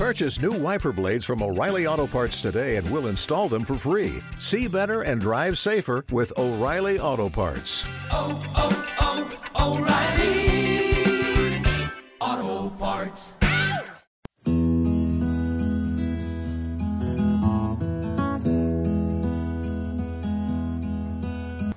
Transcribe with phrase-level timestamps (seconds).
[0.00, 4.22] Purchase new wiper blades from O'Reilly Auto Parts today and we'll install them for free.
[4.38, 7.84] See better and drive safer with O'Reilly Auto Parts.
[8.10, 9.28] oh, oh,
[9.58, 10.40] oh O'Reilly
[12.18, 13.34] Auto Parts.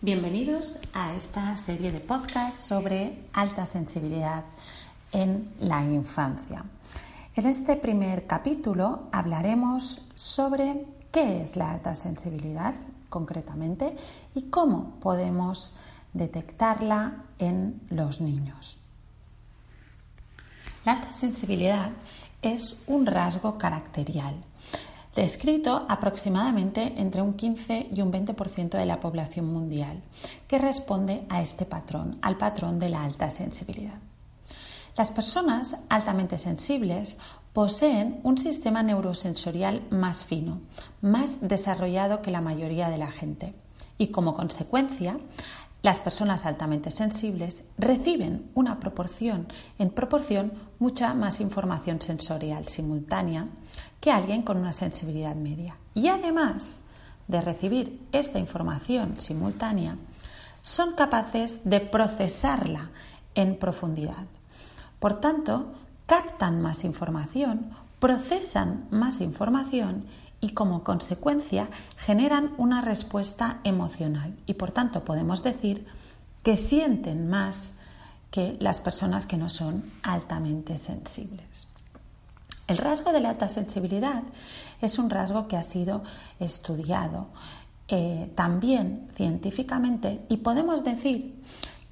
[0.00, 4.44] Bienvenidos a esta serie de podcasts sobre alta sensibilidad
[5.12, 6.62] en la infancia.
[7.36, 12.74] En este primer capítulo hablaremos sobre qué es la alta sensibilidad
[13.08, 13.96] concretamente
[14.34, 15.74] y cómo podemos
[16.12, 18.78] detectarla en los niños.
[20.84, 21.90] La alta sensibilidad
[22.40, 24.36] es un rasgo caracterial
[25.14, 30.02] descrito aproximadamente entre un 15 y un 20% de la población mundial,
[30.48, 33.98] que responde a este patrón, al patrón de la alta sensibilidad.
[34.96, 37.16] Las personas altamente sensibles
[37.52, 40.60] poseen un sistema neurosensorial más fino,
[41.00, 43.54] más desarrollado que la mayoría de la gente
[43.98, 45.18] y como consecuencia
[45.82, 53.46] las personas altamente sensibles reciben una proporción, en proporción, mucha más información sensorial simultánea
[54.00, 55.76] que alguien con una sensibilidad media.
[55.92, 56.82] Y además
[57.28, 59.98] de recibir esta información simultánea,
[60.62, 62.90] son capaces de procesarla
[63.34, 64.24] en profundidad.
[65.04, 65.66] Por tanto,
[66.06, 70.06] captan más información, procesan más información
[70.40, 75.86] y como consecuencia generan una respuesta emocional y por tanto podemos decir
[76.42, 77.74] que sienten más
[78.30, 81.66] que las personas que no son altamente sensibles.
[82.66, 84.22] El rasgo de la alta sensibilidad
[84.80, 86.02] es un rasgo que ha sido
[86.40, 87.26] estudiado
[87.88, 91.42] eh, también científicamente y podemos decir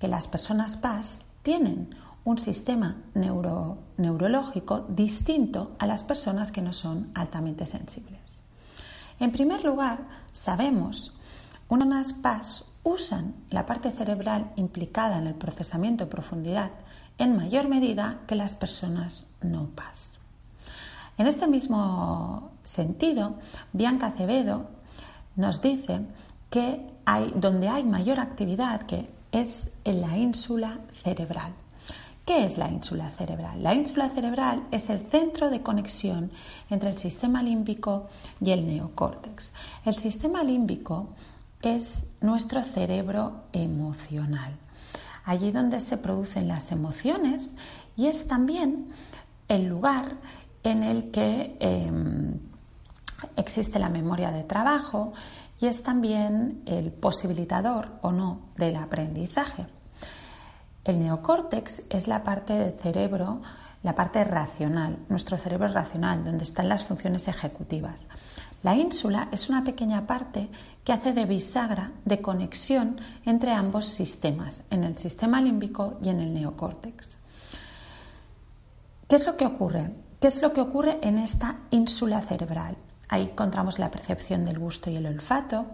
[0.00, 1.94] que las personas PAS tienen
[2.24, 8.20] un sistema neurológico distinto a las personas que no son altamente sensibles.
[9.18, 11.12] En primer lugar, sabemos
[11.68, 16.70] que unas PAS usan la parte cerebral implicada en el procesamiento en profundidad
[17.18, 20.12] en mayor medida que las personas no PAS.
[21.18, 23.36] En este mismo sentido,
[23.72, 24.66] Bianca Acevedo
[25.36, 26.00] nos dice
[26.50, 26.90] que
[27.36, 31.52] donde hay mayor actividad que es en la ínsula cerebral.
[32.24, 33.60] ¿Qué es la ínsula cerebral?
[33.60, 36.30] La ínsula cerebral es el centro de conexión
[36.70, 38.08] entre el sistema límbico
[38.40, 39.52] y el neocórtex.
[39.84, 41.08] El sistema límbico
[41.62, 44.56] es nuestro cerebro emocional,
[45.24, 47.50] allí donde se producen las emociones
[47.96, 48.92] y es también
[49.48, 50.16] el lugar
[50.62, 52.38] en el que em,
[53.36, 55.12] existe la memoria de trabajo
[55.60, 59.66] y es también el posibilitador o no del aprendizaje.
[60.84, 63.40] El neocórtex es la parte del cerebro,
[63.84, 68.06] la parte racional, nuestro cerebro racional, donde están las funciones ejecutivas.
[68.64, 70.48] La ínsula es una pequeña parte
[70.84, 76.20] que hace de bisagra de conexión entre ambos sistemas, en el sistema límbico y en
[76.20, 77.16] el neocórtex.
[79.08, 79.90] ¿Qué es lo que ocurre?
[80.20, 82.76] ¿Qué es lo que ocurre en esta ínsula cerebral?
[83.08, 85.66] Ahí encontramos la percepción del gusto y el olfato,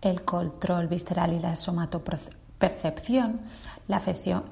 [0.00, 2.47] el control visceral y la somatopercepción,
[3.88, 4.02] la,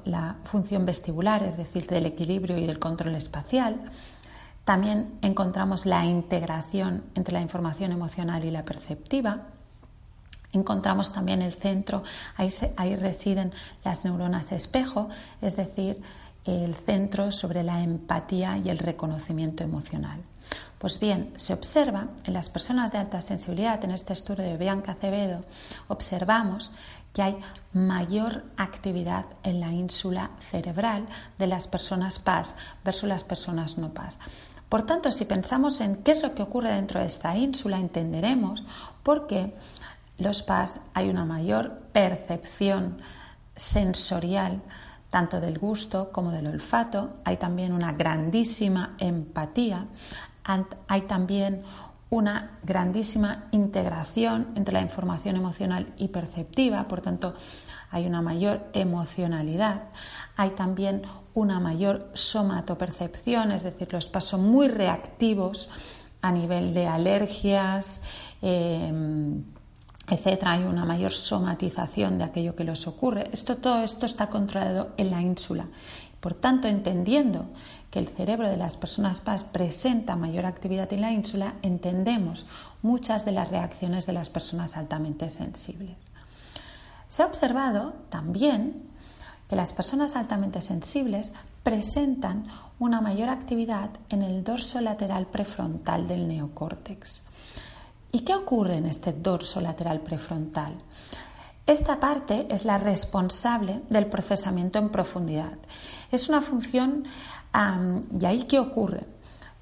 [0.04, 3.80] la función vestibular, es decir, del equilibrio y del control espacial.
[4.64, 9.42] También encontramos la integración entre la información emocional y la perceptiva.
[10.52, 12.02] Encontramos también el centro,
[12.36, 13.52] ahí, ahí residen
[13.84, 15.08] las neuronas espejo,
[15.40, 16.00] es decir,
[16.44, 20.20] el centro sobre la empatía y el reconocimiento emocional.
[20.78, 24.92] Pues bien, se observa en las personas de alta sensibilidad, en este estudio de Bianca
[24.92, 25.44] Acevedo,
[25.88, 26.70] observamos
[27.16, 27.38] que hay
[27.72, 31.06] mayor actividad en la ínsula cerebral
[31.38, 32.54] de las personas PAS
[32.84, 34.18] versus las personas no PAS.
[34.68, 38.66] Por tanto, si pensamos en qué es lo que ocurre dentro de esta ínsula, entenderemos
[39.02, 39.54] por qué
[40.18, 42.98] los PAS hay una mayor percepción
[43.56, 44.60] sensorial
[45.08, 47.14] tanto del gusto como del olfato.
[47.24, 49.86] Hay también una grandísima empatía.
[50.86, 51.62] Hay también
[52.10, 57.34] una grandísima integración entre la información emocional y perceptiva, por tanto,
[57.90, 59.84] hay una mayor emocionalidad,
[60.36, 61.02] hay también
[61.34, 65.68] una mayor somatopercepción, es decir, los pasos muy reactivos
[66.22, 68.02] a nivel de alergias,
[68.42, 68.92] eh,
[70.08, 73.28] etcétera, hay una mayor somatización de aquello que les ocurre.
[73.32, 75.66] Esto, todo esto está controlado en la ínsula.
[76.26, 77.46] Por tanto, entendiendo
[77.88, 82.46] que el cerebro de las personas PAS presenta mayor actividad en la ínsula, entendemos
[82.82, 85.94] muchas de las reacciones de las personas altamente sensibles.
[87.08, 88.88] Se ha observado también
[89.48, 91.30] que las personas altamente sensibles
[91.62, 92.48] presentan
[92.80, 97.22] una mayor actividad en el dorso lateral prefrontal del neocórtex.
[98.10, 100.72] ¿Y qué ocurre en este dorso lateral prefrontal?
[101.66, 105.58] Esta parte es la responsable del procesamiento en profundidad.
[106.12, 107.04] Es una función,
[108.18, 109.04] ¿y ahí qué ocurre?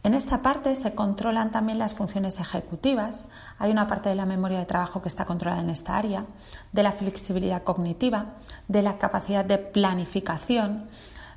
[0.02, 3.24] En esta parte se controlan también las funciones ejecutivas.
[3.58, 6.26] Hay una parte de la memoria de trabajo que está controlada en esta área,
[6.72, 8.34] de la flexibilidad cognitiva,
[8.68, 10.88] de la capacidad de planificación,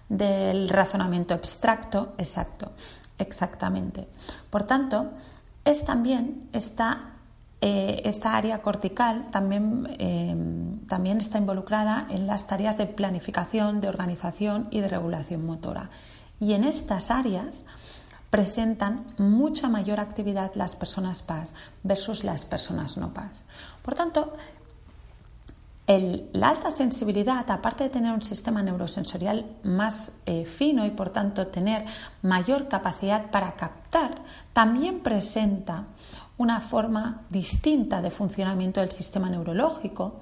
[0.10, 2.74] del razonamiento abstracto, exacto,
[3.18, 4.10] exactamente.
[4.50, 5.12] Por tanto,
[5.64, 7.12] es también esta,
[7.59, 10.36] eh, esta área cortical también, eh,
[10.88, 15.89] también está involucrada en las tareas de planificación, de organización y de regulación motora.
[16.39, 17.65] Y en estas áreas
[18.30, 23.44] presentan mucha mayor actividad las personas PAS versus las personas no PAS.
[23.81, 24.33] Por tanto,
[25.88, 31.48] la alta sensibilidad, aparte de tener un sistema neurosensorial más eh, fino y por tanto
[31.48, 31.86] tener
[32.21, 34.21] mayor capacidad para captar,
[34.51, 35.86] también presenta
[36.38, 40.22] una forma distinta de funcionamiento del sistema neurológico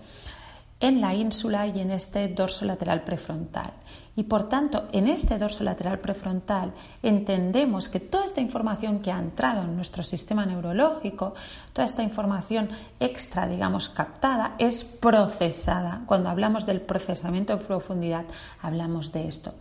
[0.79, 3.71] en la ínsula y en este dorso lateral prefrontal.
[4.17, 9.19] Y por tanto, en este dorso lateral prefrontal entendemos que toda esta información que ha
[9.19, 11.33] entrado en nuestro sistema neurológico,
[11.73, 12.69] toda esta información
[13.00, 16.03] extra, digamos, captada, es procesada.
[16.06, 18.25] Cuando hablamos del procesamiento en profundidad,
[18.61, 19.53] hablamos de esto.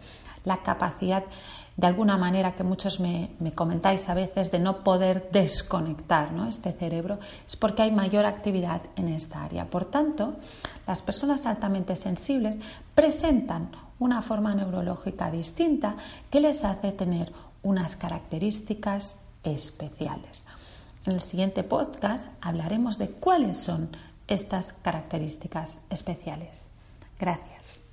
[0.45, 1.25] La capacidad
[1.77, 7.19] de alguna manera que muchos me, comentáis a veces de no poder desconectar este cerebro,
[7.47, 9.67] es porque hay mayor actividad en esta área.
[9.67, 10.37] Por tanto,
[10.87, 12.59] las personas altamente sensibles
[12.95, 15.97] presentan una forma neurológica distinta
[16.31, 17.33] que les hace tener
[17.63, 20.45] unas características especiales.
[21.07, 23.91] En el siguiente podcast hablaremos de cuáles son
[24.27, 26.69] estas características especiales.
[27.19, 27.84] Gracias.